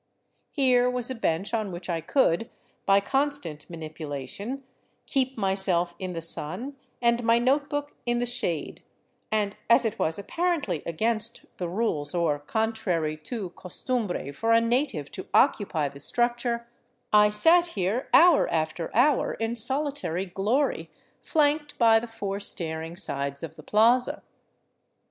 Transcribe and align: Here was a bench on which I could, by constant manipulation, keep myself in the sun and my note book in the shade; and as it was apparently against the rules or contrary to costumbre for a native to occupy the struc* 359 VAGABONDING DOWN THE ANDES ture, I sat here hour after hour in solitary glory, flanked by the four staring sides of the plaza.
Here 0.49 0.89
was 0.89 1.11
a 1.11 1.13
bench 1.13 1.53
on 1.53 1.71
which 1.71 1.87
I 1.87 2.01
could, 2.01 2.49
by 2.87 3.01
constant 3.01 3.69
manipulation, 3.69 4.63
keep 5.05 5.37
myself 5.37 5.93
in 5.99 6.13
the 6.13 6.21
sun 6.21 6.75
and 7.03 7.23
my 7.23 7.37
note 7.37 7.69
book 7.69 7.93
in 8.07 8.17
the 8.17 8.25
shade; 8.25 8.81
and 9.31 9.55
as 9.69 9.85
it 9.85 9.99
was 9.99 10.17
apparently 10.17 10.81
against 10.87 11.45
the 11.59 11.69
rules 11.69 12.15
or 12.15 12.39
contrary 12.39 13.15
to 13.17 13.51
costumbre 13.51 14.33
for 14.33 14.53
a 14.53 14.59
native 14.59 15.11
to 15.11 15.27
occupy 15.35 15.87
the 15.87 15.99
struc* 15.99 16.39
359 16.41 16.61
VAGABONDING 17.11 17.11
DOWN 17.11 17.11
THE 17.11 17.23
ANDES 17.23 17.43
ture, 17.43 17.53
I 17.53 17.57
sat 17.61 17.73
here 17.75 18.09
hour 18.11 18.49
after 18.49 18.89
hour 18.95 19.35
in 19.35 19.55
solitary 19.55 20.25
glory, 20.25 20.89
flanked 21.21 21.77
by 21.77 21.99
the 21.99 22.07
four 22.07 22.39
staring 22.39 22.95
sides 22.95 23.43
of 23.43 23.53
the 23.53 23.61
plaza. 23.61 24.23